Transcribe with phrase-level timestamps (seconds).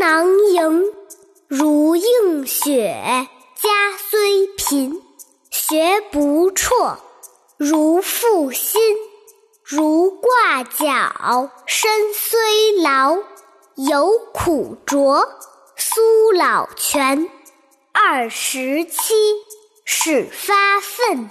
[0.00, 0.94] 囊萤，
[1.46, 3.28] 如映雪。
[3.60, 5.02] 家虽贫，
[5.50, 6.96] 学不辍；
[7.58, 8.80] 如负薪，
[9.62, 11.50] 如挂角。
[11.66, 13.18] 身虽劳，
[13.74, 15.28] 犹苦卓。
[15.76, 17.28] 苏老泉，
[17.92, 19.12] 二十七，
[19.84, 21.28] 始发愤。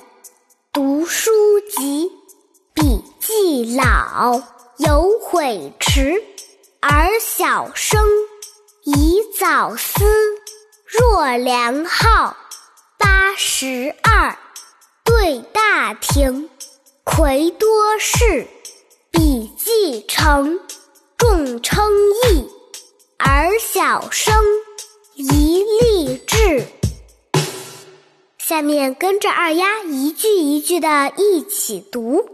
[0.72, 1.32] 读书
[1.62, 2.12] 籍，
[2.76, 4.40] 笔记老，
[4.78, 6.24] 犹悔迟。
[6.82, 8.00] 而小生，
[8.96, 10.04] 宜早思。
[10.86, 12.36] 若良好，
[12.98, 14.36] 八十二。
[15.04, 16.50] 对大庭，
[17.04, 18.48] 魁多士。
[19.12, 20.60] 笔记成，
[21.18, 21.92] 众称
[22.24, 22.50] 异。
[23.20, 24.34] 儿小生，
[25.14, 26.65] 宜立志。
[28.40, 32.28] 下面跟着二丫一句一句的一起读：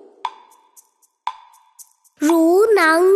[2.18, 3.15] 如囊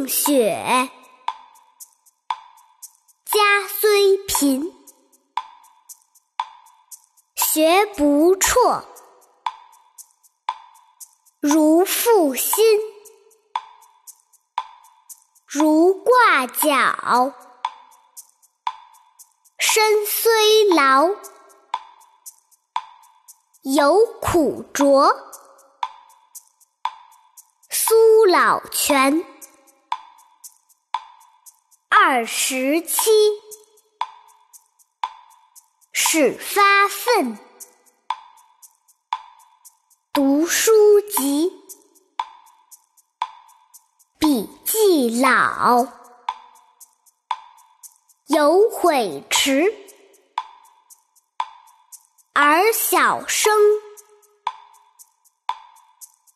[0.00, 0.90] 映雪。
[3.26, 4.74] 家虽贫，
[7.34, 8.82] 学不辍；
[11.40, 12.80] 如负薪，
[15.46, 17.34] 如挂角。
[19.58, 21.10] 身虽劳，
[23.62, 25.14] 犹苦卓。
[27.68, 29.24] 苏老泉，
[32.02, 33.10] 二十七，
[35.92, 37.38] 始发愤。
[40.10, 41.52] 读书籍，
[44.18, 45.86] 笔记老。
[48.28, 49.70] 犹悔迟，
[52.32, 53.52] 而小生，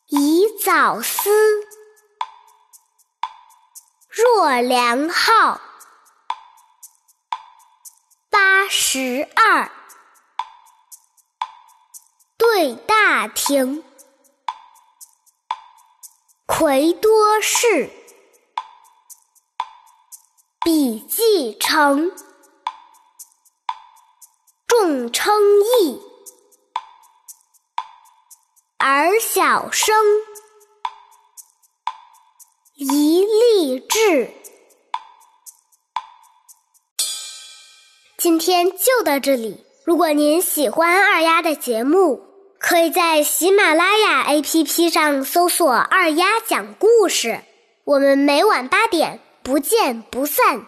[0.09, 1.31] 宜早思。
[4.15, 5.59] 若良好，
[8.29, 9.69] 八十二。
[12.37, 13.83] 对大庭，
[16.45, 17.89] 魁多士。
[20.63, 22.09] 笔记成，
[24.65, 25.35] 众称
[25.81, 26.01] 义，
[28.77, 29.93] 而小生，
[32.77, 34.29] 一立志。
[38.17, 39.63] 今天就到这里。
[39.85, 42.21] 如果您喜欢二丫的节目，
[42.59, 47.41] 可以在喜马拉雅 APP 上搜索“二丫讲故事”。
[47.85, 49.21] 我们每晚八点。
[49.41, 50.65] 不见不散。